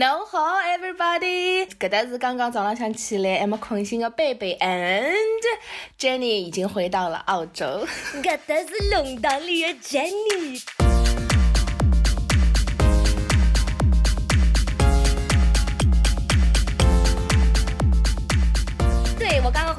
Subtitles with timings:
[0.00, 1.68] 侬好，everybody！
[1.78, 5.12] 搿搭是刚刚早浪向起来还没困醒的贝贝，and
[5.98, 7.86] Jenny 已经回到了澳洲。
[8.22, 10.89] 搿搭是弄堂里的 Jenny。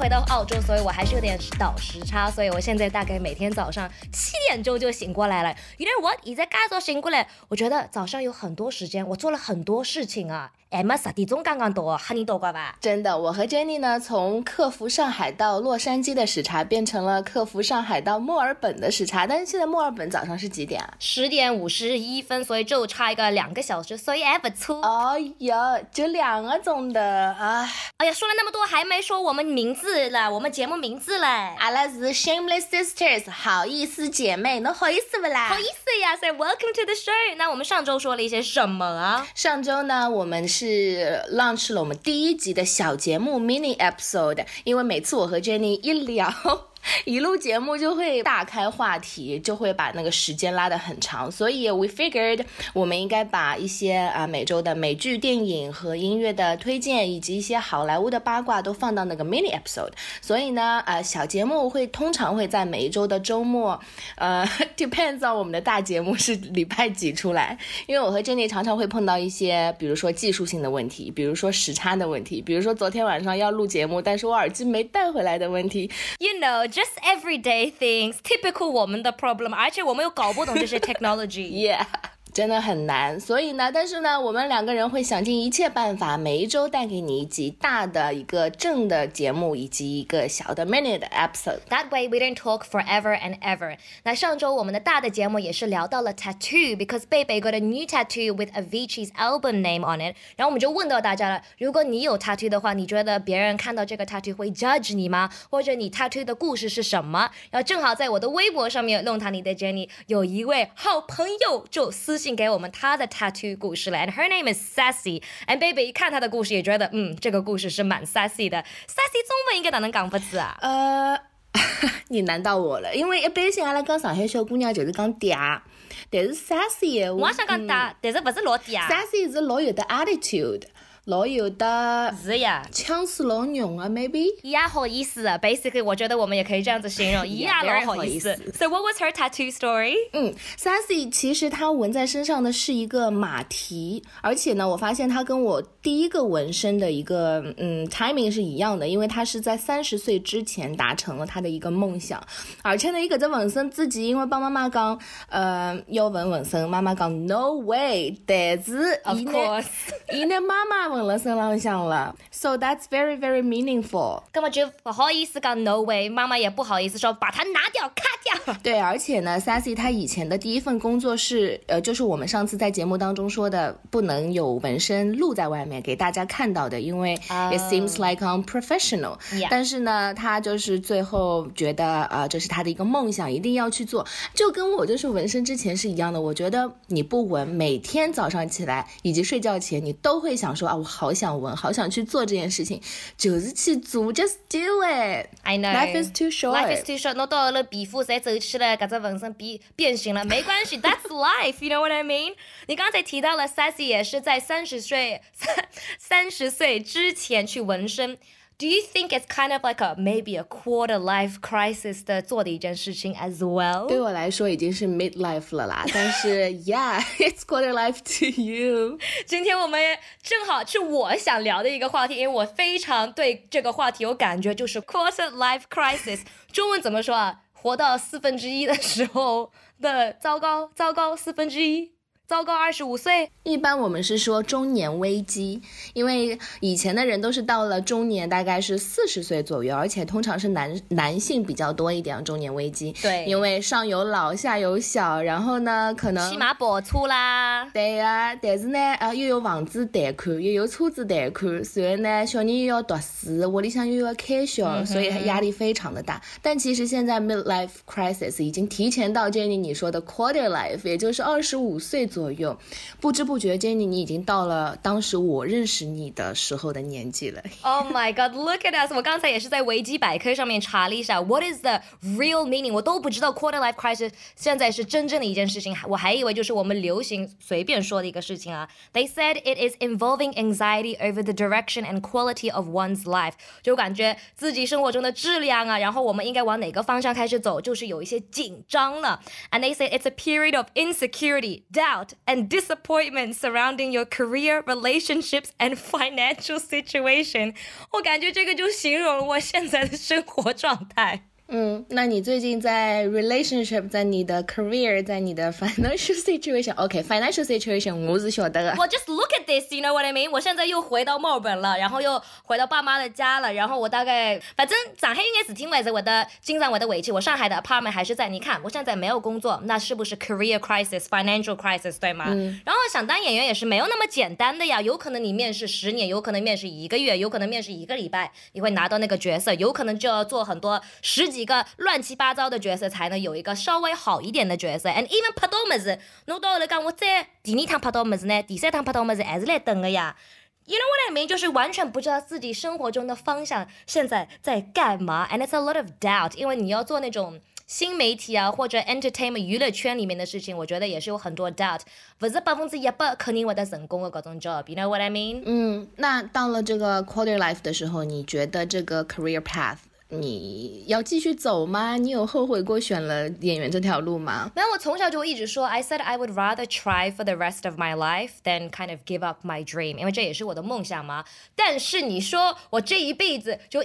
[0.02, 5.56] 回到澳洲，所以我还是有点倒时差，所以我现在大概每天早上七点钟就醒过来了。
[5.76, 6.18] You know what？
[6.24, 10.50] 你在干早醒过来，我觉得早上有很多时间，我做了很多事情啊。
[10.72, 12.74] 哎，没十点钟刚刚到，哈你到过吧？
[12.80, 19.26] 真的，我和 Jenny 呢，从克服上海到洛杉矶的时差，变成了克服上海到墨尔本的时差。
[19.26, 20.94] 但是现在墨尔本早上是几点啊？
[20.98, 24.76] 十点五十一分，所以就差一个两个小时，所以还不错。
[24.76, 27.02] 哦呀，就两个钟的
[27.38, 27.68] 啊！
[27.98, 31.26] 哎呀，说了那么多，还没说我们名字了，我们节目名字嘞。
[31.58, 35.50] 阿拉是 Shameless Sisters，好意思姐妹，侬好意思不啦？
[35.50, 37.36] 好意思呀，Say Welcome to the show。
[37.36, 39.26] 那我们上周说了一些什么啊？
[39.34, 40.61] 上周呢，我们是。
[40.64, 46.71] 是 launch 了我们第一集的小节目 mini episode，因为每次我和 Jenny 一聊。
[47.04, 59.92] 一录节目就会大开话题，就会把那个时间拉得很长，所以 we figured 我们应该把一些啊每周的美剧、电影和音乐的推荐，以及一些好莱坞的八卦都放到那个 mini episode。
[60.20, 63.78] 所以呢，呃，小节目会通常会在每一周的周末，
[64.16, 64.44] 呃，
[64.76, 67.56] depends on 我们的大节目是礼拜几出来。
[67.86, 75.88] 因为我和 Jenny 常常会碰到一些，比如说技术性的问题，比如说时差的问题，比如说昨天晚上要录节目，但是我耳机没带回来的问题
[76.18, 76.71] ，you know。
[76.71, 81.85] Just everyday things, typical 我们的 problem，而且我们又搞不懂这些 technology。Yeah.
[82.32, 91.58] 真的很难，所以呢，但是呢，我们两个人会想尽一切办法，每一周带给你一集大的一个正的节目，以及一个小的 mini 的 episode。
[91.68, 93.76] That way we don't talk forever and ever。
[94.04, 100.16] 那上周我们的大的节目也是聊到了 tattoo，because 贝贝 got a new tattoo with Avicii's album name on it。
[100.36, 105.28] 然后我们就问到大家了，如果你有 tattoo 的话，你觉得别人看到这个 tattoo 会 judge 你吗？
[105.50, 107.30] 或者你 tattoo 的故事是什么？
[107.50, 112.21] 然后正好在我的微博上面弄堂里的 Jenny 有一位好朋友就私。
[112.22, 118.58] 信给我们她的 tattoo 故事了，and her name is Sassy，and baby 一看她的故事也觉得，嗯，这个故事是蛮 sassy 的。
[118.86, 120.56] sassy 中文应该哪能讲法子啊？
[120.62, 121.18] 呃，
[122.08, 125.60] 你难到我了，因为一般性阿拉讲上海小姑娘就是讲嗲，
[126.08, 130.62] 但是 sassy，我想讲嗲，但是不是老嗲，sassy 是老有的 attitude。
[131.06, 134.28] 老有的，是呀，腔是老浓啊，maybe。
[134.42, 138.36] 伊也好意思，basically，我觉得我们也可以这样子形容， 伊也老好意思。
[138.54, 139.96] So what was her tattoo story？
[140.12, 152.22] 嗯，Sassy 其实她纹在身上的是一个马蹄，而且呢，我发现她跟我第一个纹身的一个嗯 timing 是一样的，因为她是在三十岁之前达成了她的一个梦想，
[152.62, 154.96] 而且呢，一个在纹身自己，因为帮妈妈讲，
[155.28, 159.66] 呃，要纹纹身，妈妈讲 no way，但是，of course，
[160.12, 160.91] 因为妈妈。
[160.92, 164.22] 纹了身浪向了，so that's very very meaningful。
[164.30, 168.54] 根本就不好意思讲 no way，妈妈也不好意思说把它拿掉卡掉。
[168.62, 179.16] 对，而且呢，Sassy 她以前的第一份工作是，呃，就是我们上次在节目当中说的，不能有纹身露在外面给大家看到的，因为 it seems like unprofessional。
[179.50, 184.06] 但是呢，她就是最后觉得，呃，这是她的一个梦想，一定要去做。
[184.34, 190.81] 就跟我就是纹身之前是一样的，我觉得你不纹，每天早上起来以及睡觉前，你都会想说啊。
[190.82, 192.82] 我好想纹，好想去做这件事情，
[193.16, 195.28] 就是去做，just do it。
[195.42, 196.56] I know life is too short.
[196.56, 197.14] Life is too short。
[197.14, 201.64] 侬到了皮肤再走起了，搿只纹身变变形了，没关系，That's life。
[201.64, 202.34] You know what I mean？
[202.66, 208.18] 你刚才提到了 Sassy 也是在三十岁三三十岁之前去纹身。
[208.61, 213.85] Do you think it's kind of like a maybe a quarter life crisis 的做的一件事情 as well？
[213.85, 218.97] 对我来说已经是 mid life 了啦，但是 yeah it's quarter life to you。
[219.27, 219.79] 今天我们
[220.23, 226.21] 正好是我想聊的一个话题，因为我非常对这个话题有感觉，就是 quarter life crisis。
[226.51, 227.41] 中文怎么说啊？
[227.53, 231.91] 活到四分之一的时候的糟糕，糟糕四分之一。
[232.28, 233.28] 糟糕，二十五岁。
[233.42, 235.60] 一般我们是说中年危机，
[235.92, 242.22] 因为以前的人都是到了中年，大概是四十岁左右，而且通常是男男性比较多一点。
[242.24, 247.68] 中年危机，对，因为上有老下有小，然后呢，可能起码保粗啦。
[247.74, 256.22] 对呀，但是呢，啊，又有房子贷款，又有车子贷款，然后呢，小人又要读书，屋里向又要开销，所以压力非常的大。
[256.40, 262.21] 但其实现在 mid life crisis 已经提前到 Jenny 你说的 quarter life，也就是二十五岁左。
[262.21, 262.57] 左右，
[262.99, 267.41] 不知不觉间你你已经到了当时我认识你的时候的年纪了。
[267.61, 268.91] Oh my god, look at us！
[268.93, 272.73] 我刚才也是在维基百科上面查了一下，What is the real meaning？
[272.73, 278.67] 我都不知道 quarter life crisis 现在是真正的一件事情，我还以为就是我们流行随便说的一个事情啊。
[278.93, 289.21] They said it is involving anxiety over the direction and quality of one's life，就感觉自己生活中的质量啊，然后我们应该往哪个方向开始走，就是有一些紧张了。
[289.51, 295.77] And they say it's a period of insecurity, doubt, and disappointment surrounding your career, relationships, and
[295.77, 297.53] financial situation。
[297.91, 301.27] 我感觉这个就形容了我现在的生活状态。
[301.54, 308.74] 嗯，那你最近在 relationship，在你的 career，在你的 financial situation，OK，financial situation 我是晓得的。
[308.78, 310.30] 我 just look at this，you know what I mean？
[310.30, 318.30] 我现在又回到墨尔本了，然后又回到爸妈的家了，然后我大概反正上海应该是挺为着我的经常我的委屈，我上海的 apartment 还是在。
[318.30, 322.24] 你看我现在没有工作，那是不是 career crisis，financial crisis 对吗？
[322.28, 322.58] 嗯。
[322.64, 331.41] 然后想当演员也是没有那么简单的呀，有可能你面试十年，有可能面试一个月，有可能面试一个礼拜，你会拿到那个角色，有可能就要做很多十几。
[331.42, 338.42] 一个乱七八糟的角色才能有一个稍微好一点的角色，and even 拍到么子，侬到后来讲我再第二趟拍到么子呢？
[338.44, 340.16] 第三趟拍到么子还是来等的呀
[340.64, 341.28] ？You know what I mean？
[341.28, 346.36] 就是完全不知道自己生活中的方向现在在干嘛，and it's a lot of doubt。
[346.36, 351.80] 因为你要做那种新媒体啊或者 entertainment 娱乐圈里面的事情，我觉得也是有很多 doubt，
[352.18, 354.62] 不是百分之一百肯定会得成功的各种 job。
[354.68, 355.42] You know what I mean？
[355.44, 359.78] 嗯，那到了这个 quarter life 的时候，你觉得这个 career path？
[360.12, 361.96] 你要继续走吗？
[361.96, 364.50] 你有后悔过选了演员这条路吗？
[364.54, 369.24] 没有，我从小就一直说，I said I would rather try for the rest of my life than kind of give
[369.24, 371.24] up my dream，因为这也是我的梦想嘛。
[371.56, 373.82] 但是你说我这一辈子就。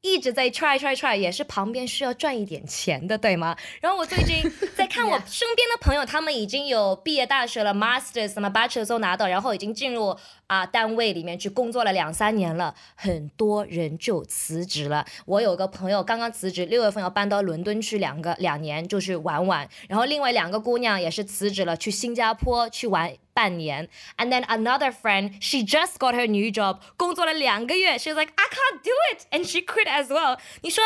[0.00, 3.56] 一直在 try try try，也是旁边需要赚一点钱的，对吗？
[3.80, 10.16] 然后我最近在看我 身边的朋友，他们已经有毕业大学了，masters 什么 bachelor 都拿到，然后已经进入
[10.48, 15.06] 啊单位里面去工作了两三年了，很多人就辞职了。
[15.24, 19.68] 我有个朋友刚刚辞职，六月份要搬到伦敦去两个两年，就是玩玩。
[19.88, 23.14] 然后另外两个姑娘也是辞职了，去新加坡去玩。
[23.38, 29.60] 半年，and then another friend she just got her new job，工作了两个月，she's like I can't do it，and she
[29.60, 30.40] quit as well。
[30.62, 30.82] 你说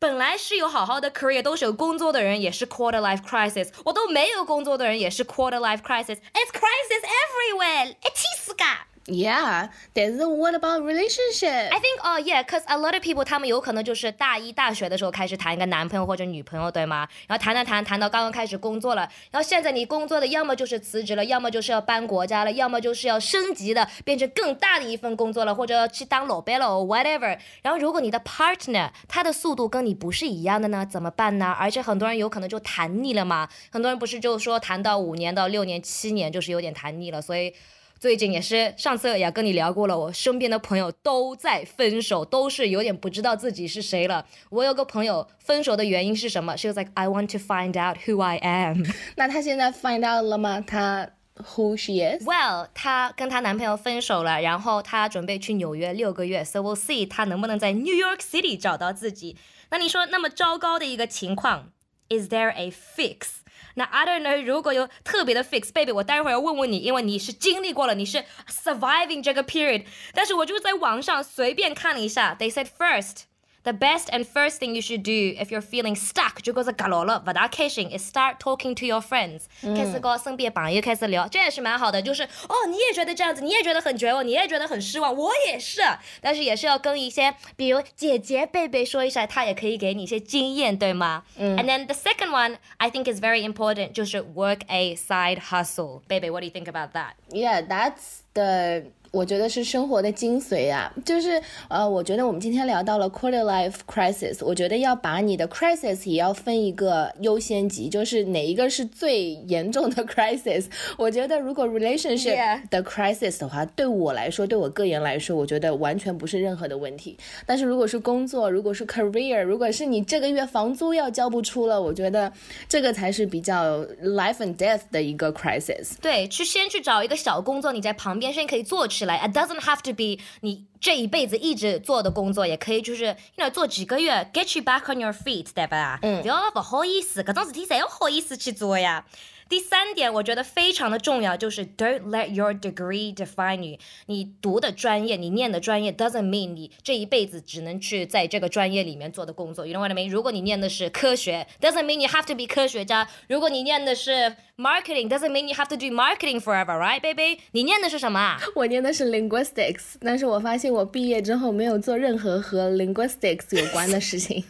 [0.00, 8.64] 本来是有好好的 career，都是有工作的人，也是 quarter life crisis，我都没有工作的人也是 quarter life crisis，it's crisis everywhere，哎，气死噶。
[9.10, 11.72] Yeah, there's what about relationship?
[11.72, 17.08] I think, oh yeah, cause a lot of people 他们有可能就是大一大学的时候开始谈一个男朋友或者女朋友，对吗？
[17.26, 27.38] 然后谈谈谈谈到刚刚开始工作了，然后现在你工作的要么就是辞职了，要么就是要搬国家了，要么就是要升级的变成更大的一份工作了，或者要去当老板了，or，whatever。
[27.62, 31.56] 然后如果你的 partner 他的速度跟你不是一样的呢，怎么办呢？
[31.58, 37.54] 而且很多人有可能就谈腻了嘛，很多人不是就说谈到五年到六年七年就是有点谈腻了，所以。
[38.00, 44.24] 最近也是，上次也跟你聊过了，我身边的朋友都在分手，都是有点不知道自己是谁了。
[44.50, 48.84] 我有个朋友分手的原因是什么？She was like, I want to find out who I am。
[49.16, 50.60] 那她现在 find out 了吗？
[50.64, 51.10] 她
[51.54, 59.36] who she is？Well，她跟她男朋友分手了，然后她准备去纽约六个月，so we'll see 她能不能在 New York City 找到自己。
[59.70, 61.72] 那你说那么糟糕的一个情况
[62.08, 63.38] ，Is there a fix？
[63.78, 64.36] 那 other 呢？
[64.42, 69.84] 如果有特别的 fix，baby，我待会要问问你，因为你是经历过了，你是 surviving 这个 period。
[70.12, 73.22] 但是我就在网上随便看了一下，they said first。
[73.65, 78.99] The best and first thing you should do if you're feeling stuck，就觉得搞了不大开心，is start talking to your
[78.99, 82.01] friends，、嗯、开始跟身边朋友开始聊，这也是蛮好的。
[82.01, 85.79] 就是哦，你也觉得这样子，你也觉得很绝望，你也觉得很失望，我也是。
[86.19, 91.23] 但是也是要跟一些，比如姐姐贝贝说一下，她也可以给你一些经验，对吗？
[91.37, 91.55] 嗯。
[91.55, 96.47] And then the second one I think is very important，就是 work a side hustle。Baby, what do
[96.47, 97.13] you think about that?
[97.29, 110.66] Yeah, that's the 我觉得是生活的精髓啊，就是呃，我觉得我们今天聊到了 quarter life crisis，我觉得要把你的 crisis 也要分一个优先级，就是哪一个是最严重的 crisis。
[110.98, 117.16] 我觉得如果 relationship 的 crisis 的话，对我来说，对我个人来说，我觉得完全不是任何的问题。
[117.46, 122.30] 但是如果是工作，如果是 career，如果是你这个月房租要交不出了，我觉得
[122.68, 125.92] 这个才是比较 life and death 的一个 crisis。
[126.02, 128.88] 对，去先去找一个小工作，你在旁边先可以做。
[128.88, 133.04] 起来，it doesn't have to be 你这一辈子一直做的工作，也可以就是
[133.36, 135.98] ，you know 做几个月，get you back on your feet，对吧？
[136.02, 139.04] 嗯，不要不好意思，搿种事体侪要好意思去做呀。
[139.48, 143.78] 第三点，我觉得非常的重要，就是 Don't let your degree define you。
[144.06, 149.66] 你读的专业，你念的专业 doesn't mean 你这一辈子只能去在这个专业里面做的工作。
[149.66, 150.10] You know what I mean？
[150.10, 153.08] 如果你念的是科学，doesn't mean you have to be 科学家。
[153.28, 157.40] 如果你念的是 marketing，doesn't mean you have to do marketing forever，right，baby？
[157.52, 158.38] 你念的是什么啊？
[158.54, 164.44] 我念的是 linguistics，但是我发现我毕业之后没有做任何和 linguistics 有关的事情。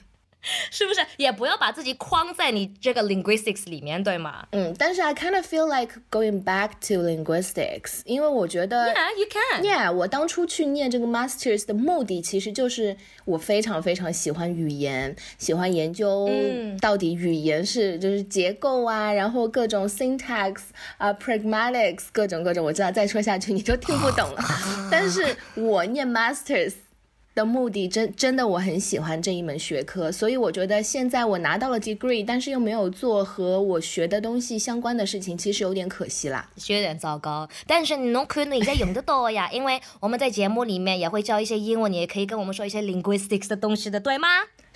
[0.71, 4.47] 是不是也不要把自己框在你这个 linguistics 里面，对吗？
[4.53, 9.63] 嗯，但是 I kind of feel like going back to linguistics，因为我觉得 Yeah, you can.
[9.63, 16.31] Yeah，我当初去念这个 masters 的目的其实就是我非常非常喜欢语言，喜欢研究
[16.81, 20.59] 到底语言是就是结构啊，然后各种 syntax
[20.97, 24.43] 啊、pragmatics 各种各种，我知道再说下去你就听不懂了。
[24.91, 26.75] 但是我念 masters。
[27.39, 37.49] 的目的真真的我很喜欢这一门学科，所以我觉得现在我拿到了 degree，但是又没有做和我学的东西相关的事情，其实有点可惜啦，是有点糟糕。
[37.65, 44.27] 但是侬可能在用得到呀，因为我们在节目里面也会教一些英文，你也可以跟我们说一些 linguistics 的东西的，对吗？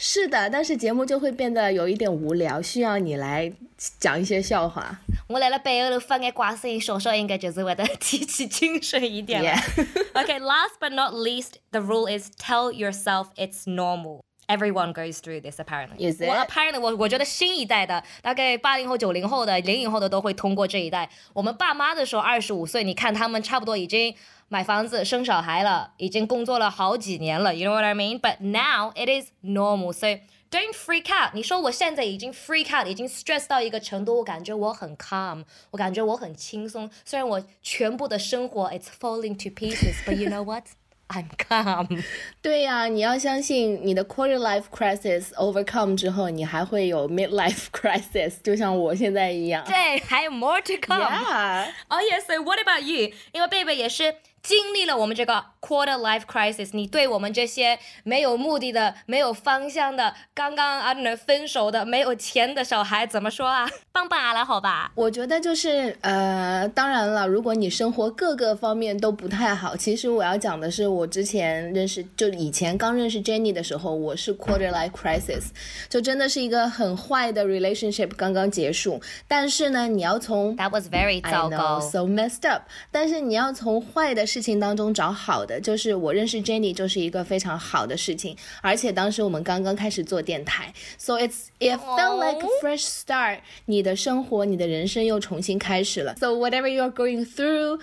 [0.04, 3.52] 是的，但是节目就会变得有一点无聊，需要你来
[4.00, 4.98] 讲一些笑话。
[5.28, 9.52] 我来了背后头发眼瓜声，说说应该就是为了提起精神一点了。
[10.14, 14.22] okay, last but not least, the rule is tell yourself it's normal.
[14.48, 16.04] Everyone goes through this apparently.
[16.04, 16.28] Is it?
[16.28, 21.08] 我 apparently 我我觉得新一代的，大概八零后、九零后的、零零后的都会通过这一代。
[21.32, 24.12] 我们爸妈的时候二十五岁，你看他们差不多已经
[24.51, 27.53] 买房子、生小孩了，已经工作了好几年了。
[27.53, 28.19] You know what I mean?
[28.19, 29.91] But now it is normal.
[29.91, 30.07] So
[30.49, 31.33] don't freak out.
[31.33, 36.89] 你说我现在已经 freak out，已经 stress 到一个程度，我感觉我很 calm，我感觉我很轻松。
[37.03, 40.63] 虽然我全部的生活 it's falling to pieces，but you know what?
[41.09, 42.03] I'm calm。
[42.41, 49.63] 对呀、啊，你要相信你的 quarter life crisis overcome 之后，你还会有 midlife crisis，就像我现在一样。
[49.65, 51.01] 对，还有 more to come。
[51.01, 51.67] Yeah.
[51.87, 53.13] Oh yeah, so what about you？
[53.31, 63.68] 因为贝贝也是 经历了我们这个 quarter life crisis，你对我们这些没有目的的、没有方向的、刚刚啊那分手的、没有钱的小孩怎么说啊？
[63.92, 64.90] 帮帮阿拉好吧？
[64.96, 75.50] 我觉得就是呃，当然了，如果你生活各个方面都不太好，其实我要讲的是，我之前认识，就以前刚认识 Jenny 的时候，我是 quarter life crisis，
[75.88, 79.00] 就真的是一个很坏的 relationship 刚刚结束。
[79.28, 81.80] 但是呢，你要从 That was very I 糟 know 糕。
[81.80, 82.62] so messed up。
[82.90, 93.39] 但是你要从坏的事情当中找好的，就是我认识 Jenny 就是一个非常好的事情，而且当时我们刚刚开始做电台，so it's it felt like a fresh start。
[93.65, 96.15] 你的生活，你的人生又重新开始了。
[96.17, 97.79] So whatever you're going through。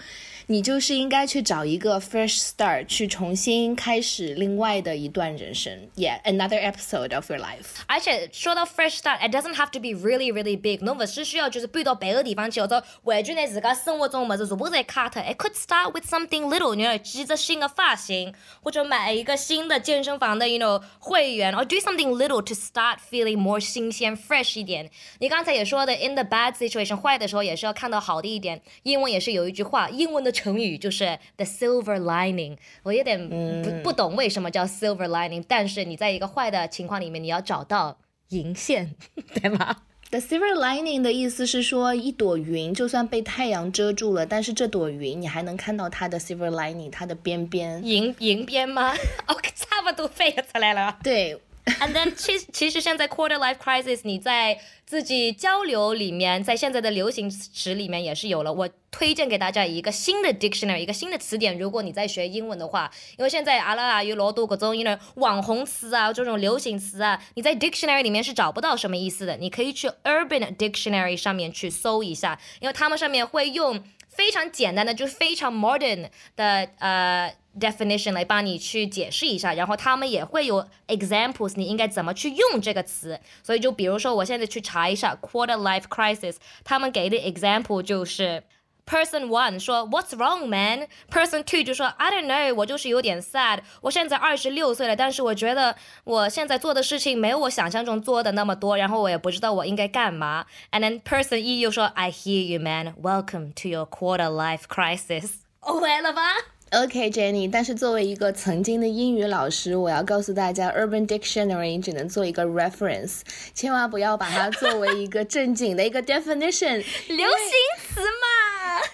[0.46, 5.72] 你就是应该去找一个 fresh start，去重新开始另外的一段人生。
[5.96, 7.80] Yeah, another episode of your life.
[7.86, 10.84] 而且说到 fresh start，it doesn't have to be really really big。
[10.84, 15.22] 侬不是需要就是搬到别个地方去，或者完全拿自家生活中么子全部再卡脱。
[15.22, 24.59] It could start with something little，你要织着新的发型，或者买一个新的健身房的，you know，会员，or do something little to start feeling more 新鲜 fresh
[24.59, 24.89] 一点。
[25.19, 28.61] 你刚才也说的，in the bad situation，坏的时候也是要看到好的一点。
[28.83, 32.57] 英文也是有一句话，英文的成语就是 the silver lining。
[32.83, 37.97] 我有点不、不懂为什么叫 silver lining，但是你在一个坏的情况里面，你要找到
[38.29, 38.95] 银线，
[39.33, 39.83] 对吗？
[40.11, 47.85] The silver lining 的意思是说，一朵云就算被太阳遮住了，但是这朵云你还能看到它的 silver lining，它的边边。
[47.85, 48.91] 银银边吗
[49.27, 50.97] ？OK， 差不多飞出来了。
[51.03, 51.39] 对，
[51.79, 58.51] And then 其其实现在 quarter life crisis，你在自己交流里面，在现在的流行词里面也是有了。
[58.51, 61.57] 我推荐给大家一个新的 dictionary，一个新的词典。
[61.57, 69.37] 如果你在学英文的话，因为现在阿拉啊有老多各种 you know 网红词啊，这种流行词啊，你在 dictionary 里面是找不到什么意思的。
[69.37, 83.20] 你可以去 Urban Dictionary 上面去搜一下，因为他们上面会用非常简单的，就是非常 modern 的呃 definition 来帮你去解释一下，然后他们也会有 examples，你应该怎么去用这个词。
[83.42, 88.42] 所以就比如说，我现在去查一下 quarter life crisis，他们给的 example 就是。
[88.86, 90.88] Person one 说 What's wrong, man?
[91.10, 93.60] Person two 就说 I don't know，我就是有点 sad。
[93.80, 100.44] 我现在二十六岁了，但是我觉得我现在做的事情没有我想象中做的那么多，然后我也不知道我应该干嘛。
[100.70, 102.92] And then person 一又说 I hear you, man.
[103.00, 106.20] Welcome to your quarter life crisis。OK 了吧？
[106.71, 113.21] OK，Jenny，、但是作为一个曾经的英语老师，我要告诉大家，Urban Dictionary 只能做一个 reference，
[113.55, 116.75] 千万不要把它作为一个正经的一个 definition。
[117.07, 118.27] 流行词嘛。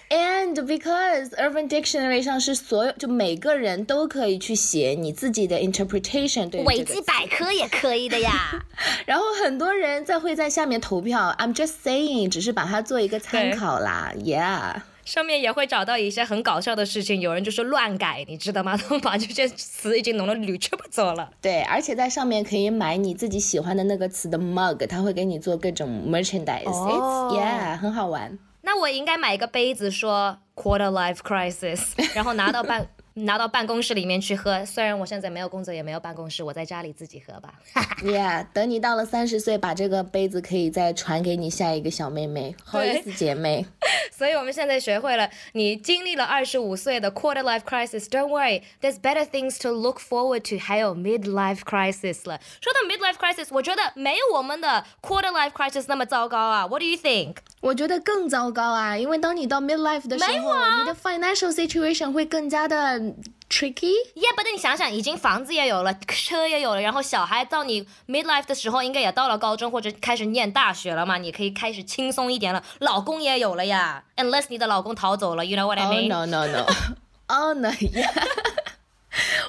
[0.08, 8.64] And because Urban Dictionary 上是所有就每个人都可以去写你自己的 interpretation 对维基百科也可以的呀。
[9.04, 11.34] 然后很多人在会在下面投票。
[11.38, 14.12] I'm just saying，只是把它做一个参考啦。
[14.16, 14.76] Yeah。
[15.06, 18.76] 上面也会找到一些很搞笑的事情，有人就是乱改，你知道吗？
[18.76, 21.30] 他 们把这些词已经弄得驴吃不走了。
[21.40, 26.68] 对，而且在上面可以买你自己喜欢的那个词的 mug，他会给你做各种 merchandise。
[26.68, 28.36] 哦 It's yeah，很好玩。
[28.62, 32.84] 那我应该买一个杯子，说 quarter life crisis，然后拿到办
[33.16, 34.64] 拿到办公室里面去喝。
[34.64, 37.54] 虽然我现在没有工作，也没有办公室，我在家里自己喝吧。
[38.02, 43.66] Yeah，等你到了三十岁，把这个杯子可以再传给你下一个小妹妹，好意思姐妹。
[44.12, 52.40] 所以我们现在学会了，你经历了二十五岁的 quarter life crisis，don't worry，there's better things to look forward to，还有 midlife crisis 了。
[52.60, 56.66] 说到 midlife crisis，我觉得没有我们的 quarter life crisis 那么糟糕啊。
[56.66, 57.36] What do you think？
[57.60, 63.05] 我觉得更糟糕啊，因为当你到 midlife 的时候，你的 financial situation 会更加的
[63.48, 63.92] tricky。
[64.14, 71.18] Yeah, but 你想想，已经房子也有了，车也有了，然后小孩到你 midlife 的时候，应该也到了高中或者开始念大学了嘛？
[71.18, 72.62] 你可以开始轻松一点了。
[72.80, 78.10] 老公也有了呀，unless 你的老公逃走了，you know what I Oh mean？、 no no no，oh no yeah！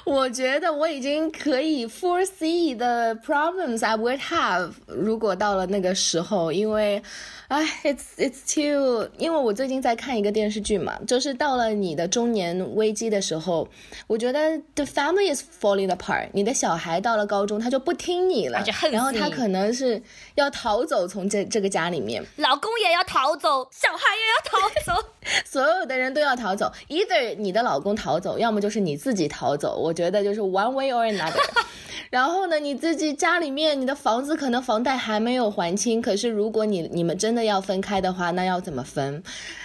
[0.08, 7.02] 我觉得我已经可以 foresee the problems I would have 如果到了那个时候，因为，
[7.48, 13.68] 哎，it's it's too，因为我最近在看一个电视剧嘛，就是到了你的中年危机的时候，
[14.06, 20.02] 我觉得 the family is falling apart，你的小孩到了高中他就不听你了然后他可能是
[20.36, 22.24] 要逃走从这这个家里面。
[22.36, 25.08] 老公也要逃走，小孩也要逃走。
[25.44, 29.76] 所有的人都要逃走，either 你的老公逃走，要么就是你自己逃走。
[29.76, 31.42] 我觉得就是 one way or another。
[32.10, 39.22] 然后呢，你自己家里面你的房子可能房贷还没有还清，可是如果你你们真的要分开的话，那要怎么分？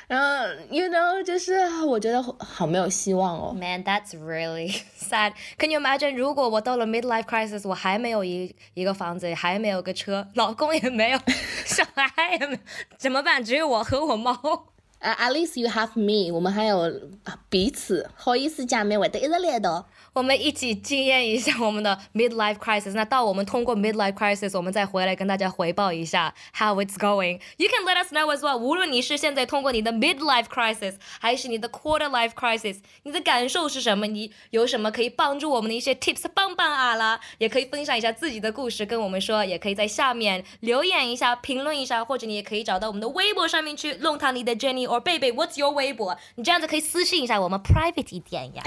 [0.10, 1.54] 嗯、y o u know，就是
[1.86, 3.54] 我觉得好没有希望哦。
[3.54, 5.32] Man, that's really sad.
[5.58, 6.16] Can you imagine？
[6.16, 11.20] 如果我到了 midlife crisis，我还没有一一个房子，还没有个车，老公也没有，
[11.66, 12.60] 小孩也没有，
[12.98, 13.42] 怎么办？
[13.42, 14.66] 只有我和我猫。
[15.00, 16.80] 啊、a t least you have me，我们还有
[17.26, 19.86] 啊彼此，好意思姐妹会得一直联的。
[20.14, 22.94] 我们一起经验一下我们的 midlife crisis。
[22.94, 27.40] 那到我们通过 midlife crisis，我们再回来跟大家回报一下 how it's going。
[27.58, 28.58] You can let us know as well。
[28.58, 34.08] 无论你是现在通过你的 midlife crisis，还是你的 quarter life crisis，你的感受是什么？
[34.08, 46.18] 你有什么可以帮助我们的一些 tips，帮帮啊啦，也可以分享一下自己的故事跟我们说，也可以在下面留言一下、评论一下，或者你也可以找到我们的微博上面去弄堂里的 Jenny or 贝贝，What's your 微博？
[46.36, 48.64] 你这样子可以私信一下我们 private 一点呀。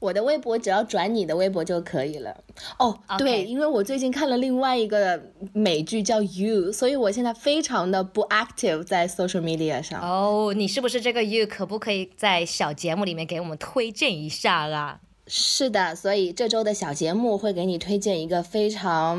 [0.00, 2.36] 我的微博只要转你的微博就可以了。
[2.78, 5.20] 哦对，因为我最近看了另外一个
[5.52, 10.00] 美剧叫《You》，所以我现在非常的不 active 在 social media 上。
[10.00, 15.00] 哦，你是不是这个 you 可不可以在小节目里面给我们推荐一下啦？
[15.26, 19.18] 是的，所以这周的小节目会给你推荐一个非常，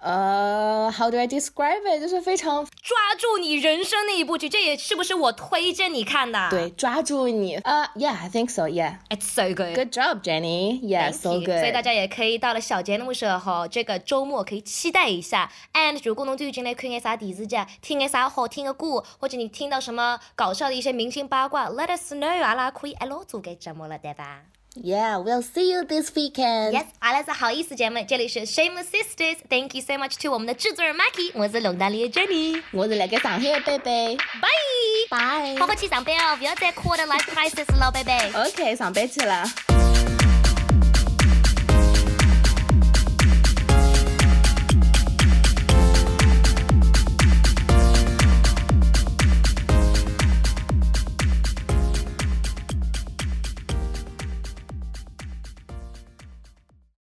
[0.00, 2.00] 呃，how do I describe it？
[2.00, 6.48] 就是非常抓住你人生的一部剧，这也是不是我推荐你看的？
[6.50, 7.56] 对抓住你。
[7.56, 8.96] 呃、uh,，Yeah，I think so，Yeah。
[9.10, 9.74] ，It's so good。
[9.74, 10.80] Good job, Jenny.
[10.80, 11.58] Yeah, Thank so good.
[11.58, 15.50] 所以大家也可以到了小节目时候，这个周末可以期待一下。
[15.74, 24.44] And 如果侬最近来看眼啥电视剧，听眼啥好听的歌，或者你听到什么搞笑的一些明星八卦，Let us know，阿拉可以一路做个节目了，对吧？
[24.77, 26.73] Yeah, we'll see you this weekend.
[26.73, 32.61] Yes，阿拉是好意思节目，这里是 Shameless Sisters。Thank you so much to 我们的制作人 Maki，我是龙大里的 Jenny。
[32.71, 34.17] 我是来个上海的贝贝。
[34.17, 35.07] Bye。
[35.09, 35.57] Bye.
[35.57, 38.17] 好好去上班哦，不要再 quarter life crisis 了，贝贝。
[38.33, 39.45] OK，上班去了。